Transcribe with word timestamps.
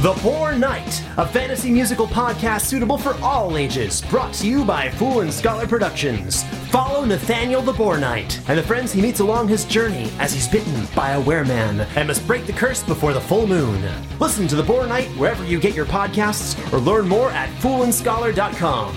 The 0.00 0.12
Boar 0.22 0.54
Knight, 0.54 1.02
a 1.16 1.26
fantasy 1.26 1.70
musical 1.70 2.06
podcast 2.06 2.66
suitable 2.66 2.98
for 2.98 3.14
all 3.22 3.56
ages, 3.56 4.02
brought 4.02 4.34
to 4.34 4.46
you 4.46 4.62
by 4.62 4.90
Fool 4.90 5.20
and 5.20 5.32
Scholar 5.32 5.66
Productions. 5.66 6.42
Follow 6.68 7.06
Nathaniel 7.06 7.62
the 7.62 7.72
Boar 7.72 7.96
Knight 7.96 8.38
and 8.46 8.58
the 8.58 8.62
friends 8.62 8.92
he 8.92 9.00
meets 9.00 9.20
along 9.20 9.48
his 9.48 9.64
journey 9.64 10.12
as 10.18 10.34
he's 10.34 10.48
bitten 10.48 10.86
by 10.94 11.12
a 11.12 11.22
wereman 11.22 11.88
and 11.96 12.08
must 12.08 12.26
break 12.26 12.44
the 12.46 12.52
curse 12.52 12.82
before 12.82 13.14
the 13.14 13.20
full 13.22 13.46
moon. 13.46 13.82
Listen 14.20 14.46
to 14.48 14.54
The 14.54 14.62
Boar 14.62 14.86
Knight 14.86 15.08
wherever 15.16 15.42
you 15.46 15.58
get 15.58 15.74
your 15.74 15.86
podcasts 15.86 16.60
or 16.74 16.78
learn 16.78 17.08
more 17.08 17.30
at 17.30 17.48
foolandscholar.com. 17.60 18.94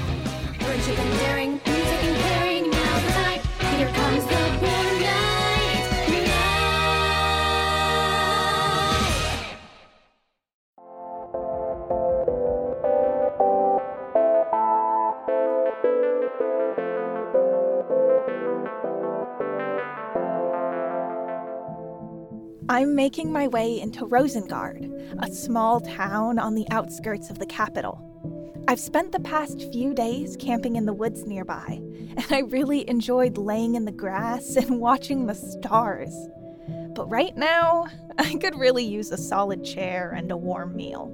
Friendship 0.60 1.00
and 1.00 1.20
daring, 1.20 1.52
music 1.66 2.04
and 2.04 2.18
caring, 2.24 2.64
the 2.66 2.78
night. 3.22 3.42
Here 3.78 3.88
comes 3.94 4.26
the 4.26 4.69
I'm 22.80 22.96
making 22.96 23.34
my 23.34 23.46
way 23.46 23.78
into 23.78 24.06
Rosengard, 24.06 24.90
a 25.22 25.30
small 25.30 25.82
town 25.82 26.40
on 26.40 26.56
the 26.56 26.66
outskirts 26.72 27.30
of 27.30 27.38
the 27.38 27.46
capital. 27.46 28.00
I've 28.70 28.80
spent 28.80 29.12
the 29.12 29.20
past 29.20 29.70
few 29.74 29.94
days 29.94 30.38
camping 30.40 30.78
in 30.78 30.86
the 30.86 30.94
woods 30.94 31.26
nearby, 31.26 31.82
and 32.16 32.26
I 32.30 32.40
really 32.40 32.90
enjoyed 32.90 33.38
laying 33.38 33.76
in 33.76 33.84
the 33.84 33.92
grass 33.92 34.56
and 34.56 34.80
watching 34.80 35.26
the 35.26 35.36
stars. 35.36 36.16
But 36.96 37.10
right 37.10 37.36
now, 37.36 37.88
I 38.18 38.36
could 38.36 38.58
really 38.58 38.86
use 38.86 39.12
a 39.12 39.18
solid 39.18 39.66
chair 39.66 40.14
and 40.16 40.32
a 40.32 40.38
warm 40.38 40.74
meal. 40.74 41.14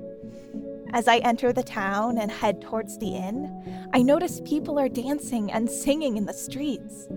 As 0.94 1.08
I 1.08 1.18
enter 1.18 1.52
the 1.52 1.64
town 1.64 2.20
and 2.20 2.30
head 2.30 2.62
towards 2.62 3.00
the 3.00 3.16
inn, 3.16 3.90
I 3.92 4.04
notice 4.04 4.40
people 4.46 4.78
are 4.78 4.88
dancing 4.88 5.52
and 5.52 5.68
singing 5.68 6.18
in 6.18 6.28
the 6.28 6.34
streets. 6.34 7.08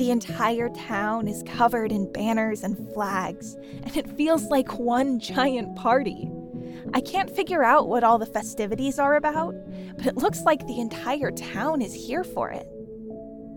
The 0.00 0.10
entire 0.10 0.70
town 0.70 1.28
is 1.28 1.42
covered 1.42 1.92
in 1.92 2.10
banners 2.10 2.62
and 2.62 2.90
flags, 2.94 3.54
and 3.82 3.94
it 3.94 4.08
feels 4.16 4.44
like 4.44 4.78
one 4.78 5.18
giant 5.20 5.76
party. 5.76 6.26
I 6.94 7.02
can't 7.02 7.28
figure 7.28 7.62
out 7.62 7.86
what 7.86 8.02
all 8.02 8.16
the 8.16 8.24
festivities 8.24 8.98
are 8.98 9.16
about, 9.16 9.54
but 9.98 10.06
it 10.06 10.16
looks 10.16 10.40
like 10.40 10.66
the 10.66 10.80
entire 10.80 11.30
town 11.30 11.82
is 11.82 11.92
here 11.92 12.24
for 12.24 12.50
it. 12.50 12.66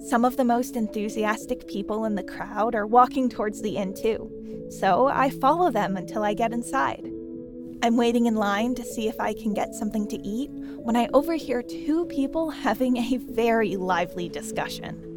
Some 0.10 0.26
of 0.26 0.36
the 0.36 0.44
most 0.44 0.76
enthusiastic 0.76 1.66
people 1.66 2.04
in 2.04 2.16
the 2.16 2.24
crowd 2.24 2.76
are 2.76 2.88
walking 2.88 3.30
towards 3.30 3.62
the 3.62 3.78
inn 3.78 3.94
too, 3.94 4.68
so 4.70 5.08
I 5.08 5.30
follow 5.30 5.72
them 5.72 5.96
until 5.96 6.26
I 6.26 6.34
get 6.34 6.52
inside. 6.52 7.10
I'm 7.82 7.96
waiting 7.96 8.26
in 8.26 8.36
line 8.36 8.76
to 8.76 8.84
see 8.84 9.08
if 9.08 9.18
I 9.18 9.34
can 9.34 9.54
get 9.54 9.76
something 9.76 10.10
to 10.10 10.18
eat 10.18 10.50
when 10.52 10.98
I 10.98 11.08
overhear 11.14 11.64
two 11.64 12.04
people 12.08 12.50
having 12.50 12.98
a 12.98 13.16
very 13.16 13.78
lively 13.78 14.28
discussion. 14.28 15.13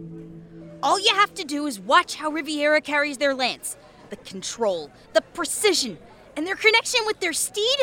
All 0.87 1.01
you 1.01 1.13
have 1.17 1.35
to 1.35 1.43
do 1.43 1.67
is 1.67 1.81
watch 1.81 2.15
how 2.15 2.31
Riviera 2.31 2.81
carries 2.81 3.19
their 3.19 3.35
lance. 3.35 3.77
The 4.09 4.17
control, 4.19 4.89
the 5.15 5.21
precision, 5.21 5.99
and 6.37 6.47
their 6.47 6.55
connection 6.55 7.01
with 7.07 7.19
their 7.19 7.33
steed. 7.33 7.79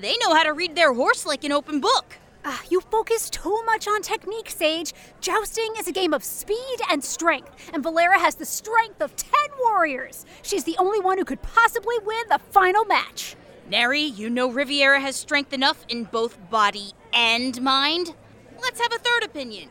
They 0.00 0.14
know 0.22 0.32
how 0.32 0.44
to 0.44 0.52
read 0.52 0.76
their 0.76 0.94
horse 0.94 1.26
like 1.26 1.42
an 1.42 1.50
open 1.50 1.80
book. 1.80 2.16
Ah, 2.44 2.62
you 2.70 2.80
focus 2.80 3.28
too 3.28 3.60
much 3.66 3.88
on 3.88 4.02
technique, 4.02 4.50
Sage. 4.50 4.92
Jousting 5.20 5.72
is 5.80 5.88
a 5.88 5.92
game 5.92 6.14
of 6.14 6.22
speed 6.22 6.78
and 6.92 7.02
strength, 7.02 7.50
and 7.72 7.82
Valera 7.82 8.20
has 8.20 8.36
the 8.36 8.46
strength 8.46 9.02
of 9.02 9.16
10 9.16 9.32
warriors. 9.58 10.24
She's 10.42 10.62
the 10.62 10.76
only 10.78 11.00
one 11.00 11.18
who 11.18 11.24
could 11.24 11.42
possibly 11.42 11.96
win 12.04 12.22
the 12.30 12.38
final 12.52 12.84
match. 12.84 13.34
Neri, 13.68 14.02
you 14.02 14.30
know 14.30 14.48
Riviera 14.48 15.00
has 15.00 15.16
strength 15.16 15.52
enough 15.52 15.84
in 15.88 16.04
both 16.04 16.38
body 16.50 16.92
and 17.12 17.60
mind. 17.60 18.14
Let's 18.62 18.80
have 18.80 18.92
a 18.92 18.98
third 18.98 19.24
opinion. 19.24 19.70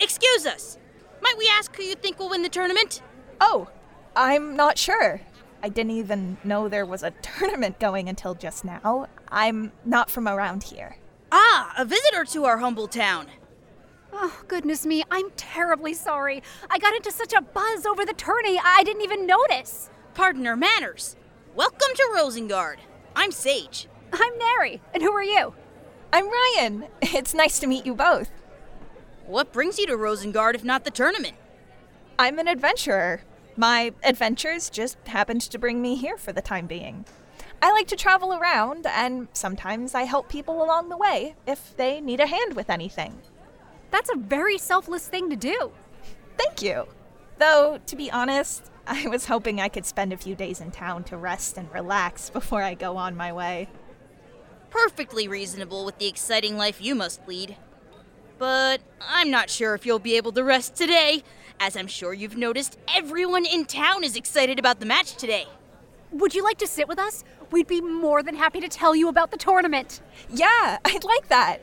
Excuse 0.00 0.46
us. 0.46 0.78
Might 1.22 1.38
we 1.38 1.48
ask 1.52 1.74
who 1.76 1.82
you 1.82 1.94
think 1.94 2.18
will 2.18 2.30
win 2.30 2.42
the 2.42 2.48
tournament? 2.48 3.02
Oh, 3.40 3.68
I'm 4.16 4.56
not 4.56 4.78
sure. 4.78 5.20
I 5.62 5.68
didn't 5.68 5.92
even 5.92 6.38
know 6.44 6.68
there 6.68 6.86
was 6.86 7.02
a 7.02 7.10
tournament 7.22 7.80
going 7.80 8.08
until 8.08 8.34
just 8.34 8.64
now. 8.64 9.06
I'm 9.28 9.72
not 9.84 10.10
from 10.10 10.28
around 10.28 10.64
here. 10.64 10.96
Ah, 11.30 11.74
a 11.76 11.84
visitor 11.84 12.24
to 12.24 12.44
our 12.44 12.58
humble 12.58 12.88
town. 12.88 13.26
Oh, 14.12 14.42
goodness 14.48 14.86
me, 14.86 15.04
I'm 15.10 15.30
terribly 15.36 15.92
sorry. 15.92 16.42
I 16.70 16.78
got 16.78 16.94
into 16.94 17.12
such 17.12 17.34
a 17.34 17.42
buzz 17.42 17.84
over 17.84 18.06
the 18.06 18.14
tourney, 18.14 18.58
I 18.62 18.82
didn't 18.84 19.02
even 19.02 19.26
notice. 19.26 19.90
Pardon 20.14 20.46
our 20.46 20.56
manners. 20.56 21.16
Welcome 21.54 21.94
to 21.94 22.08
Rosengard. 22.16 22.76
I'm 23.14 23.32
Sage. 23.32 23.88
I'm 24.12 24.38
Neri, 24.38 24.80
and 24.94 25.02
who 25.02 25.12
are 25.12 25.22
you? 25.22 25.54
I'm 26.12 26.30
Ryan. 26.30 26.86
It's 27.02 27.34
nice 27.34 27.58
to 27.60 27.66
meet 27.66 27.84
you 27.84 27.94
both. 27.94 28.30
What 29.28 29.52
brings 29.52 29.78
you 29.78 29.86
to 29.88 29.92
Rosengard 29.98 30.54
if 30.54 30.64
not 30.64 30.84
the 30.84 30.90
tournament? 30.90 31.34
I'm 32.18 32.38
an 32.38 32.48
adventurer. 32.48 33.20
My 33.58 33.92
adventures 34.02 34.70
just 34.70 34.96
happened 35.06 35.42
to 35.42 35.58
bring 35.58 35.82
me 35.82 35.96
here 35.96 36.16
for 36.16 36.32
the 36.32 36.40
time 36.40 36.66
being. 36.66 37.04
I 37.60 37.70
like 37.70 37.88
to 37.88 37.96
travel 37.96 38.32
around, 38.32 38.86
and 38.86 39.28
sometimes 39.34 39.94
I 39.94 40.04
help 40.04 40.30
people 40.30 40.64
along 40.64 40.88
the 40.88 40.96
way 40.96 41.34
if 41.46 41.76
they 41.76 42.00
need 42.00 42.20
a 42.20 42.26
hand 42.26 42.56
with 42.56 42.70
anything. 42.70 43.20
That's 43.90 44.08
a 44.10 44.16
very 44.16 44.56
selfless 44.56 45.06
thing 45.06 45.28
to 45.28 45.36
do. 45.36 45.72
Thank 46.38 46.62
you. 46.62 46.86
Though, 47.36 47.80
to 47.84 47.96
be 47.96 48.10
honest, 48.10 48.70
I 48.86 49.08
was 49.08 49.26
hoping 49.26 49.60
I 49.60 49.68
could 49.68 49.84
spend 49.84 50.14
a 50.14 50.16
few 50.16 50.36
days 50.36 50.58
in 50.58 50.70
town 50.70 51.04
to 51.04 51.18
rest 51.18 51.58
and 51.58 51.70
relax 51.70 52.30
before 52.38 52.62
I 52.62 52.72
go 52.72 52.96
on 52.96 53.14
my 53.14 53.34
way. 53.34 53.68
Perfectly 54.70 55.28
reasonable 55.28 55.84
with 55.84 55.98
the 55.98 56.08
exciting 56.08 56.56
life 56.56 56.80
you 56.80 56.94
must 56.94 57.28
lead. 57.28 57.56
But 58.38 58.80
I'm 59.00 59.30
not 59.30 59.50
sure 59.50 59.74
if 59.74 59.84
you'll 59.84 59.98
be 59.98 60.16
able 60.16 60.32
to 60.32 60.44
rest 60.44 60.76
today, 60.76 61.24
as 61.58 61.76
I'm 61.76 61.88
sure 61.88 62.14
you've 62.14 62.36
noticed 62.36 62.78
everyone 62.94 63.44
in 63.44 63.64
town 63.64 64.04
is 64.04 64.14
excited 64.14 64.58
about 64.58 64.78
the 64.78 64.86
match 64.86 65.16
today. 65.16 65.46
Would 66.12 66.34
you 66.34 66.44
like 66.44 66.58
to 66.58 66.66
sit 66.66 66.86
with 66.86 66.98
us? 66.98 67.24
We'd 67.50 67.66
be 67.66 67.80
more 67.80 68.22
than 68.22 68.36
happy 68.36 68.60
to 68.60 68.68
tell 68.68 68.94
you 68.94 69.08
about 69.08 69.32
the 69.32 69.36
tournament. 69.36 70.00
Yeah, 70.30 70.78
I'd 70.84 71.04
like 71.04 71.28
that. 71.28 71.58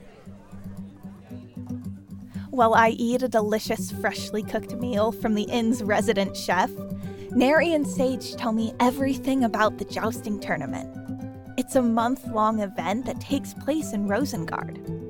While 2.49 2.73
I 2.73 2.89
eat 2.89 3.21
a 3.21 3.27
delicious, 3.27 3.91
freshly 3.91 4.43
cooked 4.43 4.75
meal 4.75 5.11
from 5.11 5.33
the 5.33 5.43
inn's 5.43 5.81
resident 5.83 6.35
chef, 6.35 6.71
Neri 7.31 7.73
and 7.73 7.87
Sage 7.87 8.35
tell 8.35 8.53
me 8.53 8.73
everything 8.79 9.43
about 9.43 9.77
the 9.77 9.85
jousting 9.85 10.39
tournament. 10.39 10.89
It's 11.57 11.75
a 11.75 11.81
month 11.81 12.27
long 12.27 12.59
event 12.59 13.05
that 13.05 13.19
takes 13.19 13.53
place 13.53 13.93
in 13.93 14.07
Rosengard. 14.07 15.04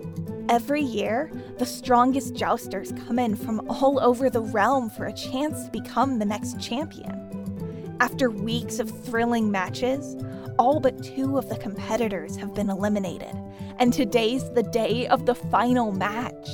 Every 0.48 0.82
year, 0.82 1.32
the 1.58 1.66
strongest 1.66 2.36
jousters 2.36 2.92
come 3.08 3.18
in 3.18 3.36
from 3.36 3.68
all 3.68 4.00
over 4.00 4.30
the 4.30 4.42
realm 4.42 4.92
for 4.92 5.06
a 5.06 5.14
chance 5.14 5.66
to 5.66 5.72
become 5.72 6.20
the 6.20 6.26
next 6.26 6.62
champion. 6.62 7.96
After 8.00 8.30
weeks 8.30 8.78
of 8.78 8.92
thrilling 9.06 9.50
matches, 9.50 10.16
all 10.60 10.80
but 10.80 11.04
two 11.04 11.40
of 11.40 11.50
the 11.50 11.58
competitors 11.58 12.36
have 12.36 12.54
been 12.54 12.70
eliminated, 12.70 13.36
and 13.80 13.92
today's 13.92 14.48
the 14.52 14.62
day 14.62 15.08
of 15.08 15.26
the 15.26 15.34
final 15.34 15.92
match. 15.92 16.48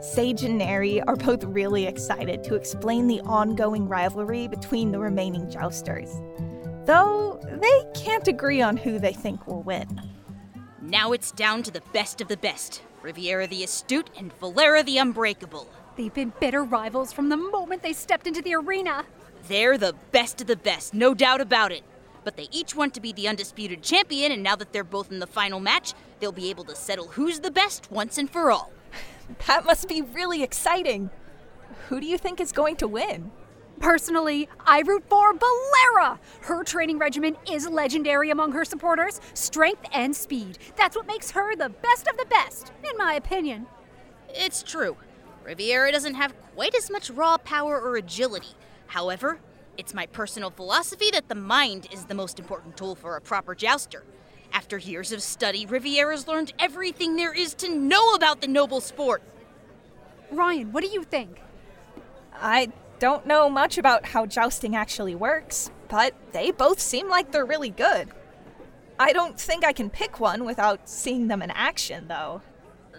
Sage 0.00 0.42
and 0.42 0.58
Neri 0.58 1.00
are 1.02 1.16
both 1.16 1.44
really 1.44 1.86
excited 1.86 2.42
to 2.44 2.56
explain 2.56 3.06
the 3.06 3.20
ongoing 3.20 3.88
rivalry 3.88 4.48
between 4.48 4.90
the 4.90 4.98
remaining 4.98 5.48
jousters, 5.48 6.10
though 6.86 7.40
they 7.60 7.82
can't 7.94 8.26
agree 8.26 8.60
on 8.60 8.76
who 8.76 8.98
they 8.98 9.12
think 9.12 9.46
will 9.46 9.62
win. 9.62 10.00
Now 10.82 11.12
it's 11.12 11.32
down 11.32 11.62
to 11.64 11.70
the 11.70 11.82
best 11.92 12.20
of 12.20 12.28
the 12.28 12.36
best 12.36 12.82
Riviera 13.06 13.46
the 13.46 13.62
Astute 13.62 14.10
and 14.18 14.32
Valera 14.40 14.82
the 14.82 14.98
Unbreakable. 14.98 15.68
They've 15.96 16.12
been 16.12 16.32
bitter 16.40 16.64
rivals 16.64 17.12
from 17.12 17.28
the 17.28 17.36
moment 17.36 17.80
they 17.84 17.92
stepped 17.92 18.26
into 18.26 18.42
the 18.42 18.56
arena. 18.56 19.04
They're 19.46 19.78
the 19.78 19.94
best 20.10 20.40
of 20.40 20.48
the 20.48 20.56
best, 20.56 20.92
no 20.92 21.14
doubt 21.14 21.40
about 21.40 21.70
it. 21.70 21.84
But 22.24 22.36
they 22.36 22.48
each 22.50 22.74
want 22.74 22.94
to 22.94 23.00
be 23.00 23.12
the 23.12 23.28
undisputed 23.28 23.84
champion, 23.84 24.32
and 24.32 24.42
now 24.42 24.56
that 24.56 24.72
they're 24.72 24.82
both 24.82 25.12
in 25.12 25.20
the 25.20 25.26
final 25.28 25.60
match, 25.60 25.94
they'll 26.18 26.32
be 26.32 26.50
able 26.50 26.64
to 26.64 26.74
settle 26.74 27.06
who's 27.06 27.38
the 27.38 27.50
best 27.52 27.92
once 27.92 28.18
and 28.18 28.28
for 28.28 28.50
all. 28.50 28.72
That 29.46 29.64
must 29.64 29.88
be 29.88 30.02
really 30.02 30.42
exciting. 30.42 31.10
Who 31.88 32.00
do 32.00 32.06
you 32.06 32.18
think 32.18 32.40
is 32.40 32.50
going 32.50 32.74
to 32.76 32.88
win? 32.88 33.30
Personally, 33.80 34.48
I 34.66 34.80
root 34.80 35.04
for 35.08 35.34
Valera. 35.34 36.18
Her 36.42 36.64
training 36.64 36.98
regimen 36.98 37.36
is 37.50 37.68
legendary 37.68 38.30
among 38.30 38.52
her 38.52 38.64
supporters 38.64 39.20
strength 39.34 39.86
and 39.92 40.16
speed. 40.16 40.58
That's 40.76 40.96
what 40.96 41.06
makes 41.06 41.30
her 41.32 41.54
the 41.54 41.68
best 41.68 42.08
of 42.08 42.16
the 42.16 42.26
best, 42.26 42.72
in 42.88 42.96
my 42.96 43.14
opinion. 43.14 43.66
It's 44.30 44.62
true. 44.62 44.96
Riviera 45.44 45.92
doesn't 45.92 46.14
have 46.14 46.34
quite 46.54 46.74
as 46.74 46.90
much 46.90 47.10
raw 47.10 47.36
power 47.38 47.80
or 47.80 47.96
agility. 47.96 48.54
However, 48.86 49.38
it's 49.76 49.94
my 49.94 50.06
personal 50.06 50.50
philosophy 50.50 51.10
that 51.12 51.28
the 51.28 51.34
mind 51.34 51.86
is 51.92 52.06
the 52.06 52.14
most 52.14 52.38
important 52.38 52.76
tool 52.76 52.94
for 52.94 53.16
a 53.16 53.20
proper 53.20 53.54
jouster. 53.54 54.04
After 54.52 54.78
years 54.78 55.12
of 55.12 55.22
study, 55.22 55.66
Riviera's 55.66 56.26
learned 56.26 56.54
everything 56.58 57.16
there 57.16 57.32
is 57.32 57.52
to 57.54 57.68
know 57.68 58.14
about 58.14 58.40
the 58.40 58.48
noble 58.48 58.80
sport. 58.80 59.22
Ryan, 60.30 60.72
what 60.72 60.82
do 60.82 60.88
you 60.88 61.04
think? 61.04 61.40
I 62.34 62.72
don't 62.98 63.26
know 63.26 63.48
much 63.48 63.78
about 63.78 64.06
how 64.06 64.26
jousting 64.26 64.74
actually 64.74 65.14
works, 65.14 65.70
but 65.88 66.14
they 66.32 66.50
both 66.50 66.80
seem 66.80 67.08
like 67.08 67.30
they're 67.30 67.44
really 67.44 67.70
good. 67.70 68.08
I 68.98 69.12
don't 69.12 69.38
think 69.38 69.64
I 69.64 69.72
can 69.72 69.90
pick 69.90 70.20
one 70.20 70.44
without 70.44 70.88
seeing 70.88 71.28
them 71.28 71.42
in 71.42 71.50
action, 71.50 72.08
though. 72.08 72.42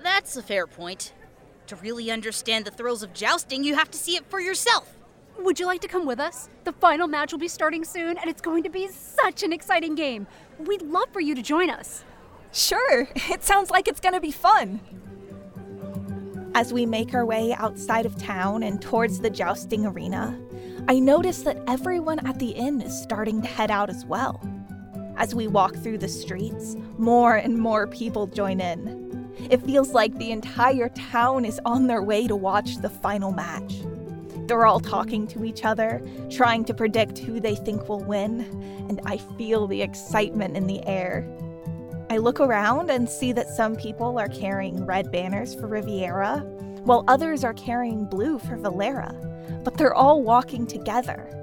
That's 0.03 0.37
a 0.37 0.43
fair 0.43 0.67
point. 0.67 1.13
To 1.67 1.75
really 1.75 2.11
understand 2.11 2.65
the 2.65 2.71
thrills 2.71 3.03
of 3.03 3.13
jousting, 3.13 3.63
you 3.63 3.75
have 3.75 3.91
to 3.91 3.97
see 3.97 4.15
it 4.15 4.25
for 4.27 4.39
yourself. 4.39 4.95
Would 5.39 5.59
you 5.59 5.65
like 5.65 5.81
to 5.81 5.87
come 5.87 6.05
with 6.05 6.19
us? 6.19 6.49
The 6.63 6.71
final 6.73 7.07
match 7.07 7.31
will 7.31 7.39
be 7.39 7.47
starting 7.47 7.83
soon, 7.83 8.17
and 8.17 8.29
it's 8.29 8.41
going 8.41 8.63
to 8.63 8.69
be 8.69 8.87
such 8.87 9.43
an 9.43 9.51
exciting 9.51 9.95
game. 9.95 10.27
We'd 10.59 10.81
love 10.81 11.09
for 11.11 11.19
you 11.19 11.35
to 11.35 11.41
join 11.41 11.69
us. 11.69 12.03
Sure, 12.51 13.07
it 13.15 13.43
sounds 13.43 13.69
like 13.69 13.87
it's 13.87 13.99
gonna 13.99 14.21
be 14.21 14.31
fun. 14.31 14.79
As 16.57 16.73
we 16.73 16.87
make 16.87 17.13
our 17.13 17.23
way 17.23 17.53
outside 17.53 18.07
of 18.07 18.17
town 18.17 18.63
and 18.63 18.81
towards 18.81 19.19
the 19.19 19.29
jousting 19.29 19.85
arena, 19.85 20.35
I 20.87 20.97
notice 20.97 21.43
that 21.43 21.61
everyone 21.67 22.17
at 22.25 22.39
the 22.39 22.49
inn 22.49 22.81
is 22.81 22.99
starting 22.99 23.43
to 23.43 23.47
head 23.47 23.69
out 23.69 23.91
as 23.91 24.05
well. 24.05 24.41
As 25.17 25.35
we 25.35 25.45
walk 25.45 25.75
through 25.75 25.99
the 25.99 26.07
streets, 26.07 26.75
more 26.97 27.35
and 27.35 27.59
more 27.59 27.85
people 27.85 28.25
join 28.25 28.59
in. 28.59 29.31
It 29.51 29.61
feels 29.61 29.91
like 29.91 30.17
the 30.17 30.31
entire 30.31 30.89
town 30.89 31.45
is 31.45 31.61
on 31.63 31.85
their 31.85 32.01
way 32.01 32.27
to 32.27 32.35
watch 32.35 32.77
the 32.77 32.89
final 32.89 33.31
match. 33.31 33.75
They're 34.47 34.65
all 34.65 34.79
talking 34.79 35.27
to 35.27 35.45
each 35.45 35.63
other, 35.63 36.01
trying 36.31 36.65
to 36.65 36.73
predict 36.73 37.19
who 37.19 37.39
they 37.39 37.53
think 37.53 37.87
will 37.87 38.03
win, 38.03 38.41
and 38.89 38.99
I 39.05 39.17
feel 39.37 39.67
the 39.67 39.83
excitement 39.83 40.57
in 40.57 40.65
the 40.65 40.83
air. 40.87 41.23
I 42.09 42.17
look 42.17 42.39
around 42.39 42.89
and 42.89 43.09
see 43.09 43.33
that 43.33 43.49
some 43.49 43.75
people 43.75 44.17
are 44.17 44.29
carrying 44.29 44.85
red 44.85 45.11
banners 45.11 45.53
for 45.53 45.67
Riviera, 45.67 46.39
while 46.85 47.03
others 47.09 47.43
are 47.43 47.53
carrying 47.53 48.05
blue 48.05 48.39
for 48.39 48.55
Valera, 48.55 49.13
but 49.65 49.77
they're 49.77 49.93
all 49.93 50.23
walking 50.23 50.65
together. 50.65 51.33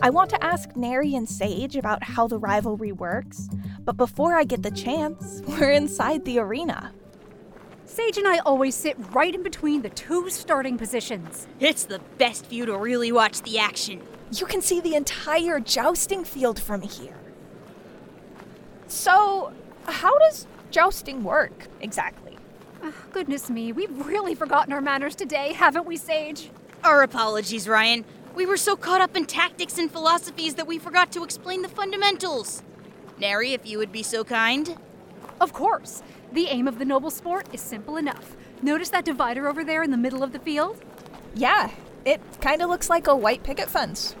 I 0.00 0.10
want 0.10 0.30
to 0.30 0.44
ask 0.44 0.76
Neri 0.76 1.16
and 1.16 1.28
Sage 1.28 1.74
about 1.74 2.04
how 2.04 2.28
the 2.28 2.38
rivalry 2.38 2.92
works, 2.92 3.48
but 3.84 3.96
before 3.96 4.36
I 4.36 4.44
get 4.44 4.62
the 4.62 4.70
chance, 4.70 5.42
we're 5.48 5.72
inside 5.72 6.24
the 6.24 6.38
arena. 6.38 6.92
Sage 7.84 8.18
and 8.18 8.28
I 8.28 8.38
always 8.38 8.76
sit 8.76 8.96
right 9.12 9.34
in 9.34 9.42
between 9.42 9.82
the 9.82 9.88
two 9.90 10.30
starting 10.30 10.78
positions. 10.78 11.48
It's 11.58 11.84
the 11.84 11.98
best 12.18 12.46
view 12.46 12.66
to 12.66 12.76
really 12.76 13.10
watch 13.10 13.42
the 13.42 13.58
action. 13.58 14.00
You 14.30 14.46
can 14.46 14.62
see 14.62 14.80
the 14.80 14.94
entire 14.94 15.58
jousting 15.58 16.22
field 16.22 16.60
from 16.60 16.82
here. 16.82 17.16
So, 18.86 19.52
how 19.86 20.18
does 20.18 20.46
jousting 20.70 21.24
work 21.24 21.68
exactly? 21.80 22.36
Ah, 22.82 22.92
goodness 23.12 23.50
me, 23.50 23.72
we've 23.72 24.06
really 24.06 24.34
forgotten 24.34 24.72
our 24.72 24.80
manners 24.80 25.14
today, 25.14 25.52
haven't 25.52 25.86
we, 25.86 25.96
Sage? 25.96 26.50
Our 26.84 27.02
apologies, 27.02 27.68
Ryan. 27.68 28.04
We 28.34 28.46
were 28.46 28.56
so 28.56 28.76
caught 28.76 29.00
up 29.00 29.16
in 29.16 29.26
tactics 29.26 29.78
and 29.78 29.90
philosophies 29.90 30.54
that 30.54 30.66
we 30.66 30.78
forgot 30.78 31.10
to 31.12 31.24
explain 31.24 31.62
the 31.62 31.68
fundamentals. 31.68 32.62
Neri, 33.18 33.52
if 33.52 33.66
you 33.66 33.78
would 33.78 33.90
be 33.90 34.04
so 34.04 34.22
kind. 34.22 34.76
Of 35.40 35.52
course. 35.52 36.02
The 36.32 36.46
aim 36.48 36.68
of 36.68 36.78
the 36.78 36.84
noble 36.84 37.10
sport 37.10 37.48
is 37.52 37.60
simple 37.60 37.96
enough. 37.96 38.36
Notice 38.62 38.90
that 38.90 39.04
divider 39.04 39.48
over 39.48 39.64
there 39.64 39.82
in 39.82 39.90
the 39.90 39.96
middle 39.96 40.22
of 40.22 40.32
the 40.32 40.38
field? 40.38 40.80
Yeah, 41.34 41.70
it 42.04 42.20
kind 42.40 42.62
of 42.62 42.70
looks 42.70 42.88
like 42.88 43.06
a 43.06 43.16
white 43.16 43.42
picket 43.42 43.68
fence. 43.68 44.14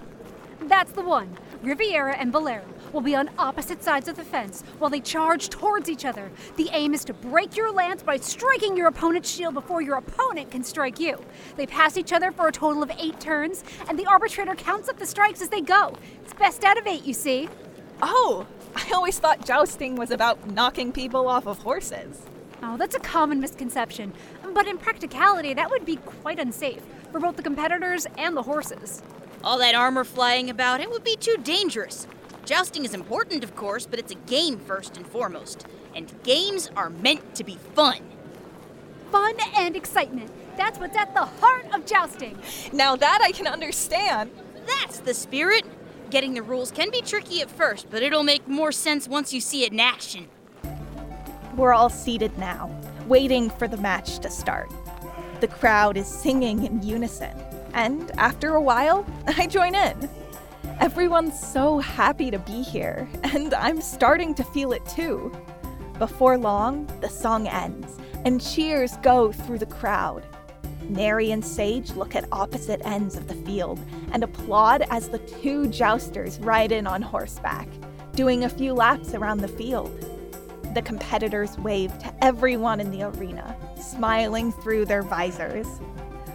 That's 0.60 0.92
the 0.92 1.02
one. 1.02 1.38
Riviera 1.62 2.16
and 2.16 2.32
Valera 2.32 2.64
will 2.92 3.00
be 3.00 3.14
on 3.14 3.30
opposite 3.38 3.82
sides 3.82 4.08
of 4.08 4.16
the 4.16 4.24
fence 4.24 4.62
while 4.78 4.90
they 4.90 5.00
charge 5.00 5.48
towards 5.48 5.88
each 5.88 6.04
other. 6.04 6.30
The 6.56 6.70
aim 6.72 6.94
is 6.94 7.04
to 7.06 7.14
break 7.14 7.56
your 7.56 7.72
lance 7.72 8.02
by 8.02 8.16
striking 8.16 8.76
your 8.76 8.88
opponent's 8.88 9.30
shield 9.30 9.54
before 9.54 9.82
your 9.82 9.96
opponent 9.96 10.50
can 10.50 10.64
strike 10.64 10.98
you. 10.98 11.22
They 11.56 11.66
pass 11.66 11.96
each 11.96 12.12
other 12.12 12.32
for 12.32 12.48
a 12.48 12.52
total 12.52 12.82
of 12.82 12.90
eight 12.98 13.20
turns, 13.20 13.64
and 13.88 13.98
the 13.98 14.06
arbitrator 14.06 14.54
counts 14.54 14.88
up 14.88 14.98
the 14.98 15.06
strikes 15.06 15.42
as 15.42 15.48
they 15.48 15.60
go. 15.60 15.94
It's 16.22 16.34
best 16.34 16.64
out 16.64 16.78
of 16.78 16.86
eight, 16.86 17.04
you 17.04 17.14
see. 17.14 17.48
Oh, 18.02 18.46
I 18.76 18.90
always 18.92 19.18
thought 19.18 19.44
jousting 19.44 19.96
was 19.96 20.10
about 20.10 20.50
knocking 20.50 20.92
people 20.92 21.28
off 21.28 21.46
of 21.46 21.58
horses. 21.58 22.22
Oh, 22.62 22.76
that's 22.76 22.96
a 22.96 23.00
common 23.00 23.40
misconception. 23.40 24.12
But 24.52 24.66
in 24.66 24.78
practicality, 24.78 25.54
that 25.54 25.70
would 25.70 25.84
be 25.84 25.96
quite 25.96 26.38
unsafe 26.38 26.82
for 27.12 27.20
both 27.20 27.36
the 27.36 27.42
competitors 27.42 28.06
and 28.16 28.36
the 28.36 28.42
horses. 28.42 29.02
All 29.44 29.58
that 29.58 29.74
armor 29.74 30.04
flying 30.04 30.50
about, 30.50 30.80
it 30.80 30.90
would 30.90 31.04
be 31.04 31.16
too 31.16 31.36
dangerous. 31.42 32.08
Jousting 32.48 32.86
is 32.86 32.94
important, 32.94 33.44
of 33.44 33.54
course, 33.54 33.84
but 33.84 33.98
it's 33.98 34.10
a 34.10 34.14
game 34.14 34.58
first 34.58 34.96
and 34.96 35.06
foremost. 35.06 35.66
And 35.94 36.10
games 36.22 36.70
are 36.74 36.88
meant 36.88 37.34
to 37.34 37.44
be 37.44 37.58
fun. 37.74 37.98
Fun 39.12 39.34
and 39.54 39.76
excitement. 39.76 40.30
That's 40.56 40.78
what's 40.78 40.96
at 40.96 41.12
the 41.12 41.26
heart 41.26 41.66
of 41.74 41.84
jousting. 41.84 42.38
Now 42.72 42.96
that 42.96 43.18
I 43.22 43.32
can 43.32 43.46
understand. 43.46 44.30
That's 44.66 45.00
the 45.00 45.12
spirit. 45.12 45.66
Getting 46.08 46.32
the 46.32 46.40
rules 46.40 46.70
can 46.70 46.90
be 46.90 47.02
tricky 47.02 47.42
at 47.42 47.50
first, 47.50 47.90
but 47.90 48.02
it'll 48.02 48.22
make 48.22 48.48
more 48.48 48.72
sense 48.72 49.06
once 49.06 49.34
you 49.34 49.42
see 49.42 49.64
it 49.64 49.72
in 49.72 49.80
action. 49.80 50.26
We're 51.54 51.74
all 51.74 51.90
seated 51.90 52.38
now, 52.38 52.74
waiting 53.06 53.50
for 53.50 53.68
the 53.68 53.76
match 53.76 54.20
to 54.20 54.30
start. 54.30 54.72
The 55.40 55.48
crowd 55.48 55.98
is 55.98 56.06
singing 56.06 56.64
in 56.64 56.82
unison, 56.82 57.36
and 57.74 58.10
after 58.12 58.54
a 58.54 58.62
while, 58.62 59.04
I 59.26 59.46
join 59.46 59.74
in. 59.74 60.08
Everyone's 60.80 61.38
so 61.38 61.78
happy 61.78 62.30
to 62.30 62.38
be 62.38 62.62
here, 62.62 63.08
and 63.24 63.52
I'm 63.52 63.80
starting 63.80 64.32
to 64.36 64.44
feel 64.44 64.72
it 64.72 64.86
too. 64.86 65.32
Before 65.98 66.38
long, 66.38 66.86
the 67.00 67.08
song 67.08 67.48
ends, 67.48 67.96
and 68.24 68.40
cheers 68.40 68.96
go 68.98 69.32
through 69.32 69.58
the 69.58 69.66
crowd. 69.66 70.24
Neri 70.82 71.32
and 71.32 71.44
Sage 71.44 71.90
look 71.90 72.14
at 72.14 72.28
opposite 72.30 72.80
ends 72.84 73.16
of 73.16 73.26
the 73.26 73.34
field 73.34 73.80
and 74.12 74.22
applaud 74.22 74.82
as 74.88 75.08
the 75.08 75.18
two 75.18 75.66
jousters 75.66 76.38
ride 76.38 76.70
in 76.70 76.86
on 76.86 77.02
horseback, 77.02 77.68
doing 78.14 78.44
a 78.44 78.48
few 78.48 78.72
laps 78.72 79.14
around 79.14 79.38
the 79.38 79.48
field. 79.48 79.92
The 80.74 80.82
competitors 80.82 81.58
wave 81.58 81.98
to 81.98 82.24
everyone 82.24 82.78
in 82.78 82.92
the 82.92 83.02
arena, 83.02 83.56
smiling 83.80 84.52
through 84.52 84.84
their 84.84 85.02
visors. 85.02 85.66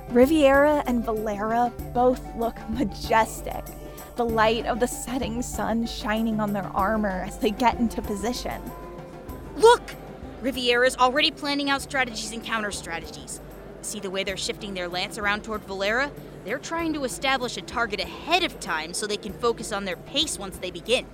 Riviera 0.10 0.84
and 0.86 1.03
Valera 1.06 1.72
both 1.94 2.22
look 2.36 2.58
majestic, 2.70 3.63
the 4.15 4.25
light 4.25 4.65
of 4.65 4.79
the 4.79 4.88
setting 4.88 5.41
sun 5.41 5.86
shining 5.86 6.39
on 6.39 6.53
their 6.53 6.70
armor 6.75 7.24
as 7.25 7.38
they 7.39 7.51
get 7.51 7.79
into 7.79 8.01
position. 8.01 8.62
Look! 9.55 9.82
Riviera's 10.41 10.98
already 10.98 11.32
planning 11.32 11.70
out 11.70 11.82
strategies 11.82 12.32
and 12.32 12.43
counter 12.43 12.72
strategies. 12.72 13.39
See 13.82 14.00
the 14.00 14.10
way 14.10 14.24
they're 14.24 14.38
shifting 14.38 14.74
their 14.74 14.88
lance 14.88 15.17
around 15.17 15.43
toward 15.43 15.62
Valera? 15.63 16.12
They're 16.46 16.60
trying 16.60 16.93
to 16.93 17.05
establish 17.05 17.58
a 17.58 17.62
target 17.62 18.00
ahead 18.00 18.43
of 18.43 18.60
time 18.60 18.93
so 18.93 19.08
they 19.08 19.17
can 19.17 19.34
focus 19.34 19.72
on 19.72 19.86
their 19.86 19.96
pace 19.96 20.38
once 20.38 20.58
they 20.58 20.72
begin. 20.72 21.05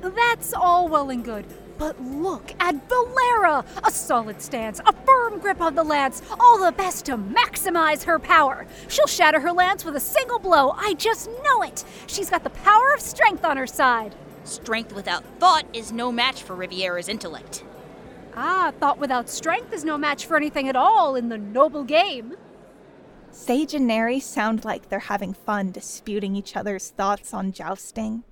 That's 0.00 0.52
all 0.52 0.88
well 0.88 1.10
and 1.10 1.24
good. 1.24 1.46
But 1.78 2.00
look 2.00 2.54
at 2.58 2.88
Valera! 2.88 3.64
A 3.84 3.90
solid 3.90 4.40
stance, 4.40 4.80
a 4.86 4.92
firm 5.04 5.38
grip 5.38 5.60
on 5.60 5.74
the 5.74 5.84
lance, 5.84 6.22
all 6.40 6.58
the 6.58 6.72
best 6.72 7.04
to 7.06 7.18
maximize 7.18 8.02
her 8.04 8.18
power. 8.18 8.66
She'll 8.88 9.06
shatter 9.06 9.40
her 9.40 9.52
lance 9.52 9.84
with 9.84 9.96
a 9.96 10.00
single 10.00 10.38
blow, 10.38 10.70
I 10.70 10.94
just 10.94 11.28
know 11.44 11.62
it! 11.62 11.84
She's 12.06 12.30
got 12.30 12.44
the 12.44 12.50
power 12.50 12.92
of 12.94 13.00
strength 13.00 13.44
on 13.44 13.56
her 13.56 13.66
side. 13.66 14.14
Strength 14.44 14.94
without 14.94 15.24
thought 15.38 15.66
is 15.72 15.92
no 15.92 16.10
match 16.10 16.42
for 16.42 16.54
Riviera's 16.54 17.08
intellect. 17.08 17.64
Ah, 18.34 18.72
thought 18.78 18.98
without 18.98 19.28
strength 19.28 19.72
is 19.72 19.84
no 19.84 19.98
match 19.98 20.26
for 20.26 20.36
anything 20.36 20.68
at 20.68 20.76
all 20.76 21.16
in 21.16 21.28
the 21.28 21.38
noble 21.38 21.84
game. 21.84 22.34
Sage 23.30 23.74
and 23.74 23.86
Neri 23.86 24.20
sound 24.20 24.64
like 24.64 24.88
they're 24.88 24.98
having 24.98 25.34
fun 25.34 25.72
disputing 25.72 26.36
each 26.36 26.56
other's 26.56 26.90
thoughts 26.90 27.34
on 27.34 27.52
jousting. 27.52 28.24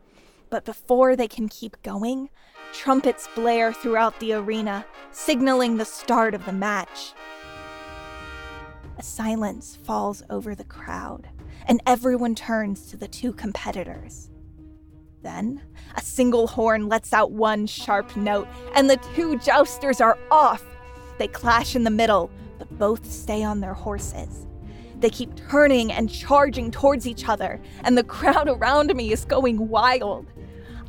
But 0.50 0.64
before 0.64 1.16
they 1.16 1.28
can 1.28 1.48
keep 1.48 1.82
going, 1.82 2.30
trumpets 2.75 3.28
blare 3.35 3.73
throughout 3.73 4.19
the 4.21 4.33
arena, 4.33 4.85
signaling 5.12 5.76
the 5.76 5.85
start 5.85 6.35
of 6.35 6.45
the 6.45 6.52
match. 6.52 7.14
A 8.99 9.02
silence 9.02 9.78
falls 9.85 10.23
over 10.28 10.54
the 10.54 10.64
crowd, 10.64 11.28
and 11.66 11.81
everyone 11.87 12.35
turns 12.35 12.90
to 12.90 12.97
the 12.97 13.09
two 13.09 13.33
competitors. 13.33 14.31
Then, 15.23 15.62
a 15.97 16.02
single 16.02 16.49
horn 16.49 16.88
lets 16.88 17.12
out 17.12 17.31
one 17.31 17.66
sharp 17.66 18.14
note, 18.16 18.49
and 18.75 18.90
the 18.90 18.99
two 19.14 19.38
jousters 19.38 20.00
are 20.00 20.19
off. 20.31 20.62
They 21.19 21.28
clash 21.28 21.75
in 21.75 21.85
the 21.85 21.90
middle, 21.90 22.31
but 22.59 22.78
both 22.78 23.11
stay 23.11 23.43
on 23.43 23.61
their 23.61 23.75
horses. 23.75 24.47
They 24.99 25.11
keep 25.11 25.35
turning 25.49 25.93
and 25.93 26.11
charging 26.11 26.71
towards 26.71 27.07
each 27.07 27.28
other, 27.28 27.61
and 27.83 27.97
the 27.97 28.04
crowd 28.04 28.49
around 28.49 28.95
me 28.95 29.12
is 29.12 29.25
going 29.25 29.69
wild. 29.69 30.26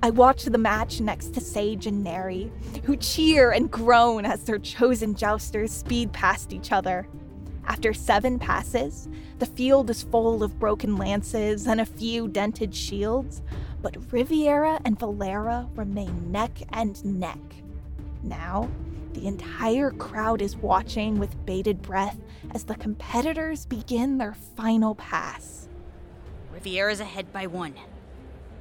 I 0.03 0.09
watch 0.11 0.43
the 0.43 0.57
match 0.57 1.01
next 1.01 1.33
to 1.33 1.41
Sage 1.41 1.87
and 1.87 2.03
Neri, 2.03 2.51
who 2.83 2.95
cheer 2.95 3.51
and 3.51 3.71
groan 3.71 4.25
as 4.25 4.43
their 4.43 4.59
chosen 4.59 5.15
jousters 5.15 5.71
speed 5.71 6.13
past 6.13 6.53
each 6.53 6.71
other. 6.71 7.07
After 7.67 7.93
seven 7.93 8.37
passes, 8.37 9.09
the 9.39 9.47
field 9.47 9.89
is 9.89 10.03
full 10.03 10.43
of 10.43 10.59
broken 10.59 10.97
lances 10.97 11.65
and 11.65 11.81
a 11.81 11.85
few 11.85 12.27
dented 12.27 12.75
shields, 12.75 13.41
but 13.81 14.11
Riviera 14.11 14.79
and 14.85 14.99
Valera 14.99 15.67
remain 15.75 16.31
neck 16.31 16.61
and 16.69 17.03
neck. 17.03 17.39
Now, 18.21 18.69
the 19.13 19.27
entire 19.27 19.91
crowd 19.91 20.41
is 20.41 20.55
watching 20.57 21.17
with 21.17 21.45
bated 21.45 21.81
breath 21.81 22.17
as 22.53 22.65
the 22.65 22.75
competitors 22.75 23.65
begin 23.65 24.17
their 24.17 24.33
final 24.33 24.93
pass. 24.95 25.67
Riviera's 26.53 26.99
ahead 26.99 27.31
by 27.33 27.47
one. 27.47 27.73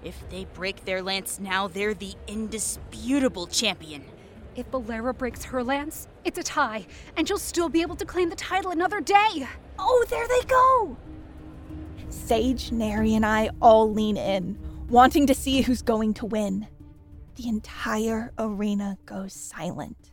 If 0.05 0.29
they 0.29 0.45
break 0.53 0.85
their 0.85 1.03
lance 1.03 1.41
now, 1.41 1.67
they're 1.67 1.95
the 1.95 2.15
indisputable 2.29 3.47
champion. 3.47 4.05
If 4.55 4.67
Valera 4.67 5.15
breaks 5.15 5.45
her 5.45 5.65
lance, 5.65 6.09
it's 6.25 6.39
a 6.39 6.43
tie, 6.43 6.87
and 7.17 7.27
she'll 7.27 7.39
still 7.39 7.71
be 7.71 7.81
able 7.81 7.97
to 7.97 8.05
claim 8.05 8.29
the 8.29 8.37
title 8.37 8.71
another 8.71 9.01
day. 9.01 9.49
Oh, 9.79 10.05
there 10.11 10.29
they 10.29 10.43
go! 10.47 10.97
Sage, 12.11 12.71
Neri, 12.71 13.15
and 13.15 13.25
I 13.25 13.51
all 13.61 13.91
lean 13.91 14.19
in, 14.19 14.59
wanting 14.89 15.27
to 15.27 15.35
see 15.35 15.63
who's 15.63 15.83
going 15.83 16.15
to 16.15 16.27
win. 16.27 16.69
The 17.37 17.49
entire 17.49 18.33
arena 18.39 18.99
goes 19.07 19.33
silent. 19.33 20.13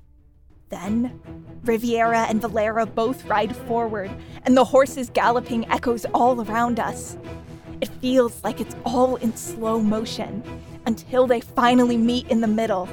Then, 0.69 1.19
Riviera 1.63 2.21
and 2.21 2.41
Valera 2.41 2.86
both 2.86 3.25
ride 3.25 3.55
forward, 3.55 4.10
and 4.43 4.55
the 4.55 4.63
horses' 4.63 5.10
galloping 5.10 5.69
echoes 5.69 6.05
all 6.13 6.41
around 6.41 6.79
us. 6.79 7.17
It 7.81 7.89
feels 8.00 8.43
like 8.43 8.61
it's 8.61 8.75
all 8.85 9.15
in 9.15 9.35
slow 9.35 9.79
motion 9.79 10.43
until 10.85 11.25
they 11.25 11.41
finally 11.41 11.97
meet 11.97 12.27
in 12.29 12.41
the 12.41 12.47
middle. 12.47 12.88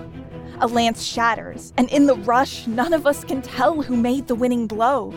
A 0.60 0.66
lance 0.66 1.04
shatters, 1.04 1.74
and 1.76 1.90
in 1.90 2.06
the 2.06 2.16
rush, 2.16 2.66
none 2.66 2.94
of 2.94 3.06
us 3.06 3.22
can 3.22 3.42
tell 3.42 3.82
who 3.82 3.96
made 3.96 4.26
the 4.26 4.34
winning 4.34 4.66
blow. 4.66 5.12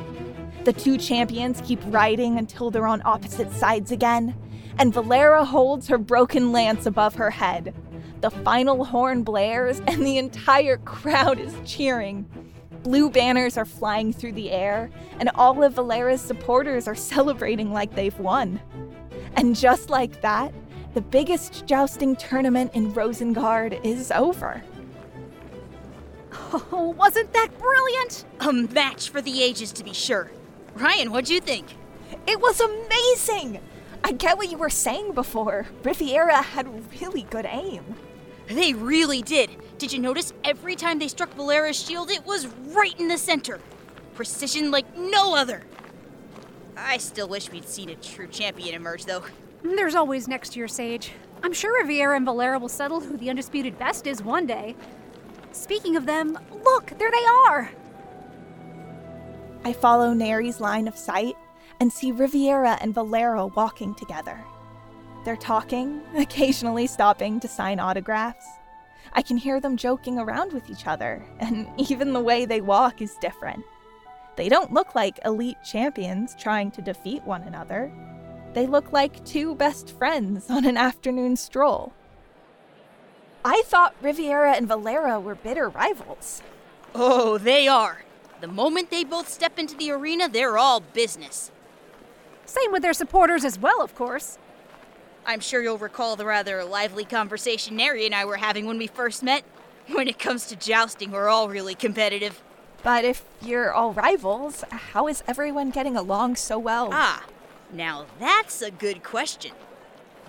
The 0.66 0.74
two 0.74 0.98
champions 0.98 1.62
keep 1.62 1.80
riding 1.86 2.38
until 2.38 2.70
they're 2.70 2.86
on 2.86 3.02
opposite 3.06 3.52
sides 3.54 3.92
again, 3.92 4.36
and 4.78 4.94
Valera 4.94 5.46
holds 5.46 5.88
her 5.88 5.98
broken 5.98 6.52
lance 6.52 6.86
above 6.86 7.16
her 7.16 7.32
head. 7.32 7.74
The 8.20 8.30
final 8.30 8.84
horn 8.84 9.24
blares, 9.24 9.82
and 9.88 10.06
the 10.06 10.18
entire 10.18 10.78
crowd 10.78 11.40
is 11.40 11.56
cheering. 11.66 12.30
Blue 12.84 13.10
banners 13.10 13.58
are 13.58 13.66
flying 13.66 14.12
through 14.12 14.34
the 14.34 14.52
air, 14.52 14.92
and 15.20 15.30
all 15.36 15.64
of 15.64 15.74
Valera's 15.74 16.22
supporters 16.22 16.88
are 16.88 16.96
celebrating 16.96 17.72
like 17.72 17.96
they've 17.96 18.20
won. 18.20 18.60
And 19.36 19.56
just 19.56 19.90
like 19.90 20.22
that, 20.22 20.54
the 20.94 21.02
biggest 21.02 21.66
jousting 21.66 22.16
tournament 22.16 22.72
in 22.74 22.92
Rosengard 22.94 23.84
is 23.86 24.12
over. 24.12 24.64
Oh, 26.54 26.94
wasn't 26.98 27.32
that 27.34 27.48
brilliant? 27.60 28.26
A 28.42 28.52
match 28.52 29.10
for 29.10 29.22
the 29.22 29.42
ages, 29.42 29.72
to 29.74 29.86
be 29.86 29.94
sure. 29.94 30.32
Ryan, 30.76 31.12
what'd 31.12 31.30
you 31.30 31.40
think? 31.40 31.66
It 32.28 32.42
was 32.42 32.60
amazing! 32.60 33.62
I 34.04 34.12
get 34.14 34.38
what 34.38 34.52
you 34.52 34.58
were 34.58 34.70
saying 34.70 35.14
before. 35.14 35.68
Riviera 35.84 36.42
had 36.42 36.68
really 37.00 37.24
good 37.24 37.46
aim. 37.50 37.84
They 38.48 38.74
really 38.74 39.22
did. 39.22 39.52
Did 39.78 39.94
you 39.94 40.00
notice 40.00 40.34
every 40.44 40.76
time 40.76 41.00
they 41.00 41.08
struck 41.08 41.34
Valera's 41.36 41.80
shield, 41.82 42.12
it 42.12 42.26
was 42.26 42.48
right 42.48 43.00
in 43.00 43.08
the 43.08 43.18
center? 43.18 43.60
Precision 44.14 44.72
like 44.72 44.98
no 44.98 45.36
other. 45.36 45.64
I 46.78 46.98
still 46.98 47.28
wish 47.28 47.52
we'd 47.52 47.68
seen 47.68 47.90
a 47.90 47.96
true 47.96 48.28
champion 48.28 48.76
emerge, 48.76 49.06
though. 49.06 49.24
There's 49.64 49.96
always 49.96 50.28
next 50.28 50.56
year, 50.56 50.68
Sage. 50.68 51.12
I'm 51.44 51.54
sure 51.54 51.82
Riviera 51.82 52.16
and 52.16 52.26
Valera 52.26 52.60
will 52.60 52.70
settle 52.70 53.00
who 53.00 53.18
the 53.18 53.30
undisputed 53.30 53.78
best 53.78 54.08
is 54.08 54.24
one 54.24 54.46
day. 54.46 54.76
Speaking 55.52 55.96
of 55.96 56.06
them, 56.06 56.38
look, 56.64 56.94
there 56.98 57.12
they 57.12 57.26
are! 57.48 57.72
I 59.64 59.74
follow 59.74 60.14
Neri's 60.14 60.60
line 60.60 60.88
of 60.88 60.98
sight 60.98 61.36
and 61.80 61.92
see 61.92 62.12
Riviera 62.12 62.78
and 62.82 62.94
Valera 62.94 63.48
walking 63.48 63.94
together. 63.96 64.40
They're 65.26 65.36
talking, 65.36 66.02
occasionally 66.16 66.88
stopping 66.88 67.40
to 67.42 67.48
sign 67.48 67.80
autographs. 67.80 68.46
I 69.14 69.22
can 69.22 69.38
hear 69.38 69.60
them 69.60 69.78
joking 69.78 70.18
around 70.18 70.54
with 70.54 70.70
each 70.70 70.88
other, 70.88 71.26
and 71.40 71.68
even 71.78 72.14
the 72.14 72.22
way 72.22 72.46
they 72.46 72.62
walk 72.62 73.02
is 73.02 73.16
different. 73.22 73.64
They 74.36 74.50
don't 74.50 74.74
look 74.74 74.96
like 74.96 75.20
elite 75.26 75.58
champions 75.64 76.36
trying 76.36 76.72
to 76.72 76.82
defeat 76.82 77.24
one 77.24 77.44
another. 77.44 77.92
They 78.54 78.68
look 78.68 78.92
like 78.92 79.24
two 79.26 79.56
best 79.56 79.92
friends 79.98 80.50
on 80.50 80.66
an 80.66 80.78
afternoon 80.78 81.36
stroll. 81.36 81.94
I 83.44 83.64
thought 83.66 83.96
Riviera 84.02 84.54
and 84.54 84.68
Valera 84.68 85.20
were 85.20 85.36
bitter 85.36 85.70
rivals. 85.70 86.42
Oh, 86.94 87.38
they 87.38 87.68
are. 87.68 88.04
The 88.40 88.48
moment 88.48 88.90
they 88.90 89.04
both 89.04 89.30
step 89.30 89.58
into 89.58 89.76
the 89.76 89.92
arena, 89.92 90.28
they're 90.30 90.58
all 90.58 90.80
business. 90.80 91.52
Same 92.46 92.72
with 92.72 92.82
their 92.82 92.94
supporters 92.94 93.46
as 93.46 93.58
well, 93.58 93.82
of 93.82 93.96
course. 93.96 94.38
I'm 95.26 95.40
sure 95.40 95.62
you'll 95.62 95.78
recall 95.78 96.16
the 96.16 96.26
rather 96.26 96.64
lively 96.64 97.06
conversation 97.06 97.76
Neri 97.76 98.06
and 98.06 98.16
I 98.16 98.26
were 98.26 98.38
having 98.38 98.66
when 98.66 98.78
we 98.78 98.88
first 98.88 99.24
met. 99.24 99.44
When 99.92 100.08
it 100.08 100.20
comes 100.20 100.48
to 100.48 100.56
jousting, 100.56 101.12
we're 101.12 101.30
all 101.30 101.50
really 101.50 101.76
competitive. 101.76 102.42
But 102.84 103.06
if 103.06 103.24
you're 103.42 103.72
all 103.72 103.94
rivals, 103.94 104.64
how 104.72 105.08
is 105.08 105.24
everyone 105.28 105.70
getting 105.70 105.96
along 105.96 106.36
so 106.38 106.58
well? 106.58 106.90
Ah, 106.92 107.26
now 107.72 108.06
that's 108.20 108.62
a 108.62 108.72
good 108.72 109.04
question. 109.04 109.52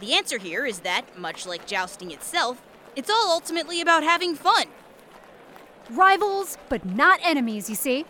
The 0.00 0.12
answer 0.12 0.38
here 0.38 0.66
is 0.66 0.80
that, 0.80 1.18
much 1.18 1.46
like 1.46 1.66
jousting 1.66 2.10
itself, 2.10 2.60
it's 2.94 3.08
all 3.08 3.30
ultimately 3.30 3.80
about 3.80 4.02
having 4.02 4.34
fun. 4.34 4.66
Rivals, 5.90 6.58
but 6.68 6.84
not 6.84 7.20
enemies, 7.22 7.70
you 7.70 7.76
see. 7.76 8.04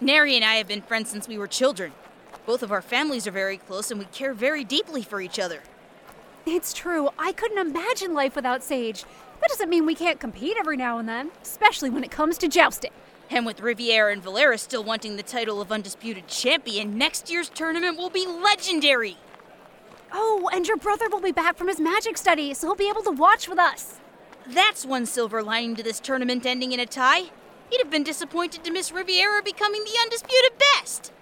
Neri 0.00 0.36
and 0.36 0.44
I 0.44 0.54
have 0.54 0.68
been 0.68 0.82
friends 0.82 1.10
since 1.10 1.26
we 1.26 1.36
were 1.36 1.48
children. 1.48 1.92
Both 2.46 2.62
of 2.62 2.70
our 2.70 2.82
families 2.82 3.26
are 3.26 3.32
very 3.32 3.56
close 3.56 3.90
and 3.90 3.98
we 3.98 4.06
care 4.06 4.34
very 4.34 4.64
deeply 4.64 5.02
for 5.02 5.20
each 5.20 5.38
other. 5.38 5.62
It's 6.46 6.72
true, 6.72 7.10
I 7.18 7.32
couldn't 7.32 7.58
imagine 7.58 8.14
life 8.14 8.36
without 8.36 8.62
Sage. 8.62 9.04
That 9.40 9.48
doesn't 9.48 9.68
mean 9.68 9.84
we 9.84 9.94
can't 9.94 10.20
compete 10.20 10.56
every 10.58 10.76
now 10.76 10.98
and 10.98 11.08
then, 11.08 11.32
especially 11.42 11.90
when 11.90 12.04
it 12.04 12.10
comes 12.10 12.38
to 12.38 12.48
jousting. 12.48 12.92
And 13.30 13.46
with 13.46 13.60
Riviera 13.60 14.12
and 14.12 14.22
Valera 14.22 14.58
still 14.58 14.82
wanting 14.82 15.16
the 15.16 15.22
title 15.22 15.60
of 15.60 15.70
Undisputed 15.70 16.26
Champion, 16.26 16.98
next 16.98 17.30
year's 17.30 17.48
tournament 17.48 17.96
will 17.96 18.10
be 18.10 18.26
legendary! 18.26 19.16
Oh, 20.12 20.50
and 20.52 20.66
your 20.66 20.76
brother 20.76 21.08
will 21.08 21.20
be 21.20 21.30
back 21.30 21.56
from 21.56 21.68
his 21.68 21.78
magic 21.78 22.18
study, 22.18 22.52
so 22.54 22.66
he'll 22.66 22.74
be 22.74 22.88
able 22.88 23.04
to 23.04 23.12
watch 23.12 23.48
with 23.48 23.58
us. 23.58 24.00
That's 24.46 24.84
one 24.84 25.06
silver 25.06 25.42
lining 25.42 25.76
to 25.76 25.82
this 25.84 26.00
tournament 26.00 26.44
ending 26.44 26.72
in 26.72 26.80
a 26.80 26.86
tie. 26.86 27.30
He'd 27.70 27.78
have 27.78 27.90
been 27.90 28.02
disappointed 28.02 28.64
to 28.64 28.72
miss 28.72 28.90
Riviera 28.90 29.42
becoming 29.44 29.84
the 29.84 29.98
undisputed 30.02 30.58
best. 30.58 31.12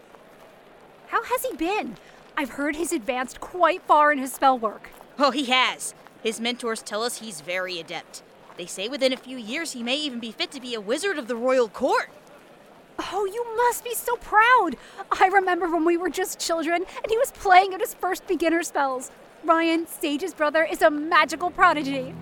How 1.09 1.23
has 1.25 1.45
he 1.45 1.55
been? 1.57 1.99
I've 2.39 2.51
heard 2.51 2.77
he's 2.77 2.93
advanced 2.93 3.41
quite 3.41 3.83
far 3.83 4.11
in 4.13 4.19
his 4.19 4.33
spell 4.33 4.59
work. 4.59 4.91
Oh, 5.19 5.31
he 5.31 5.45
has. 5.47 5.95
His 6.23 6.41
mentors 6.41 6.81
tell 6.81 7.03
us 7.03 7.19
he's 7.19 7.43
very 7.43 7.79
adept. 7.79 8.23
They 8.59 8.67
say 8.67 8.89
within 8.89 9.13
a 9.13 9.17
few 9.17 9.37
years 9.37 9.73
he 9.73 9.85
may 9.85 9.97
even 9.97 10.19
be 10.19 10.33
fit 10.33 10.51
to 10.51 10.61
be 10.61 10.75
a 10.75 10.81
wizard 10.81 11.17
of 11.17 11.29
the 11.29 11.37
royal 11.37 11.69
court. 11.69 12.11
Oh, 12.99 13.25
you 13.25 13.47
must 13.57 13.85
be 13.85 13.95
so 13.95 14.17
proud! 14.17 14.77
I 15.13 15.29
remember 15.29 15.71
when 15.71 15.85
we 15.85 15.97
were 15.97 16.11
just 16.11 16.41
children 16.41 16.85
and 16.97 17.07
he 17.09 17.17
was 17.17 17.31
playing 17.31 17.73
at 17.73 17.81
his 17.81 17.95
first 17.95 18.27
beginner 18.27 18.65
spells. 18.65 19.13
Ryan, 19.45 19.87
Sage's 19.87 20.35
brother, 20.35 20.65
is 20.65 20.83
a 20.83 20.91
magical 20.91 21.53
prodigy. 21.53 22.13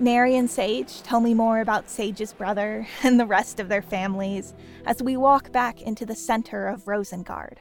Neri 0.00 0.34
and 0.34 0.50
Sage 0.50 1.02
tell 1.02 1.20
me 1.20 1.32
more 1.32 1.60
about 1.60 1.88
Sage's 1.88 2.32
brother 2.32 2.88
and 3.04 3.20
the 3.20 3.26
rest 3.26 3.60
of 3.60 3.68
their 3.68 3.82
families 3.82 4.54
as 4.86 5.00
we 5.00 5.16
walk 5.16 5.52
back 5.52 5.80
into 5.80 6.04
the 6.04 6.16
center 6.16 6.66
of 6.66 6.86
Rosengard. 6.86 7.58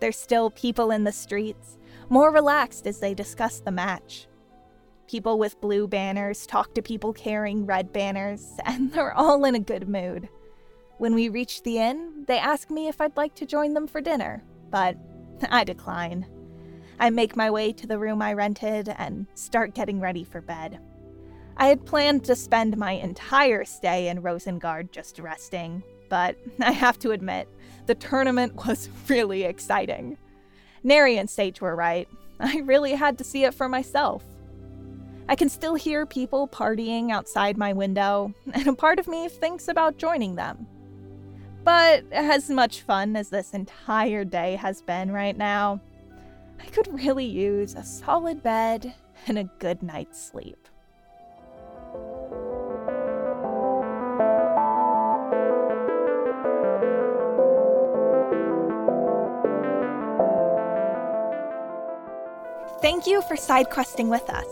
There's 0.00 0.18
still 0.18 0.50
people 0.50 0.90
in 0.90 1.04
the 1.04 1.12
streets, 1.12 1.78
more 2.10 2.30
relaxed 2.30 2.86
as 2.86 3.00
they 3.00 3.14
discuss 3.14 3.60
the 3.60 3.70
match. 3.70 4.26
People 5.10 5.40
with 5.40 5.60
blue 5.60 5.88
banners 5.88 6.46
talk 6.46 6.72
to 6.72 6.82
people 6.82 7.12
carrying 7.12 7.66
red 7.66 7.92
banners, 7.92 8.52
and 8.64 8.92
they're 8.92 9.12
all 9.12 9.44
in 9.44 9.56
a 9.56 9.58
good 9.58 9.88
mood. 9.88 10.28
When 10.98 11.16
we 11.16 11.28
reach 11.28 11.64
the 11.64 11.78
inn, 11.78 12.24
they 12.28 12.38
ask 12.38 12.70
me 12.70 12.86
if 12.86 13.00
I'd 13.00 13.16
like 13.16 13.34
to 13.34 13.44
join 13.44 13.74
them 13.74 13.88
for 13.88 14.00
dinner, 14.00 14.44
but 14.70 14.96
I 15.50 15.64
decline. 15.64 16.26
I 17.00 17.10
make 17.10 17.34
my 17.34 17.50
way 17.50 17.72
to 17.72 17.88
the 17.88 17.98
room 17.98 18.22
I 18.22 18.34
rented 18.34 18.88
and 18.88 19.26
start 19.34 19.74
getting 19.74 19.98
ready 19.98 20.22
for 20.22 20.40
bed. 20.40 20.78
I 21.56 21.66
had 21.66 21.84
planned 21.84 22.22
to 22.26 22.36
spend 22.36 22.76
my 22.76 22.92
entire 22.92 23.64
stay 23.64 24.06
in 24.06 24.22
Rosengard 24.22 24.92
just 24.92 25.18
resting, 25.18 25.82
but 26.08 26.36
I 26.60 26.70
have 26.70 27.00
to 27.00 27.10
admit, 27.10 27.48
the 27.86 27.96
tournament 27.96 28.54
was 28.64 28.88
really 29.08 29.42
exciting. 29.42 30.18
Neri 30.84 31.18
and 31.18 31.28
Sage 31.28 31.60
were 31.60 31.74
right. 31.74 32.06
I 32.38 32.58
really 32.58 32.92
had 32.92 33.18
to 33.18 33.24
see 33.24 33.42
it 33.42 33.54
for 33.54 33.68
myself. 33.68 34.22
I 35.30 35.36
can 35.36 35.48
still 35.48 35.76
hear 35.76 36.06
people 36.06 36.48
partying 36.48 37.12
outside 37.12 37.56
my 37.56 37.72
window, 37.72 38.34
and 38.52 38.66
a 38.66 38.72
part 38.72 38.98
of 38.98 39.06
me 39.06 39.28
thinks 39.28 39.68
about 39.68 39.96
joining 39.96 40.34
them. 40.34 40.66
But 41.62 42.04
as 42.10 42.50
much 42.50 42.80
fun 42.80 43.14
as 43.14 43.30
this 43.30 43.52
entire 43.52 44.24
day 44.24 44.56
has 44.56 44.82
been 44.82 45.12
right 45.12 45.36
now, 45.36 45.80
I 46.60 46.66
could 46.66 46.92
really 46.92 47.26
use 47.26 47.76
a 47.76 47.84
solid 47.84 48.42
bed 48.42 48.92
and 49.28 49.38
a 49.38 49.44
good 49.60 49.84
night's 49.84 50.20
sleep. 50.20 50.66
Thank 62.82 63.06
you 63.06 63.22
for 63.22 63.36
side 63.36 63.70
questing 63.70 64.08
with 64.08 64.28
us. 64.28 64.46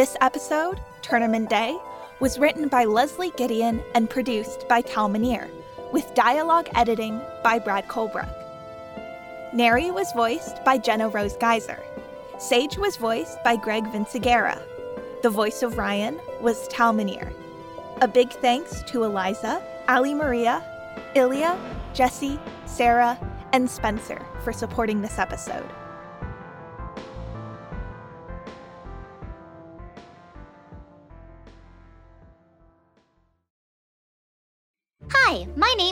This 0.00 0.16
episode, 0.22 0.80
Tournament 1.02 1.50
Day, 1.50 1.76
was 2.20 2.38
written 2.38 2.68
by 2.68 2.86
Leslie 2.86 3.34
Gideon 3.36 3.82
and 3.94 4.08
produced 4.08 4.66
by 4.66 4.80
Cal 4.80 5.10
Manier, 5.10 5.50
with 5.92 6.14
dialogue 6.14 6.70
editing 6.74 7.20
by 7.44 7.58
Brad 7.58 7.86
Colebrook. 7.86 8.32
Neri 9.52 9.90
was 9.90 10.10
voiced 10.12 10.64
by 10.64 10.78
Jenna 10.78 11.10
Rose 11.10 11.36
Geyser. 11.36 11.78
Sage 12.38 12.78
was 12.78 12.96
voiced 12.96 13.44
by 13.44 13.56
Greg 13.56 13.84
Vinciguerra. 13.92 14.58
The 15.22 15.28
voice 15.28 15.62
of 15.62 15.76
Ryan 15.76 16.18
was 16.40 16.66
Tal 16.68 16.94
Manier. 16.94 17.34
A 18.00 18.08
big 18.08 18.30
thanks 18.30 18.82
to 18.84 19.04
Eliza, 19.04 19.62
Ali 19.86 20.14
Maria, 20.14 20.62
Ilya, 21.14 21.60
Jesse, 21.92 22.40
Sarah, 22.64 23.18
and 23.52 23.68
Spencer 23.68 24.24
for 24.44 24.54
supporting 24.54 25.02
this 25.02 25.18
episode. 25.18 25.68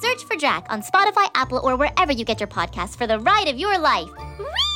Search 0.00 0.24
for 0.24 0.36
Jack 0.36 0.66
on 0.70 0.82
Spotify, 0.82 1.28
Apple, 1.34 1.58
or 1.58 1.76
wherever 1.76 2.12
you 2.12 2.24
get 2.24 2.38
your 2.38 2.46
podcasts 2.46 2.96
for 2.96 3.08
the 3.08 3.18
ride 3.18 3.48
of 3.48 3.58
your 3.58 3.76
life. 3.78 4.08
Whee! 4.38 4.67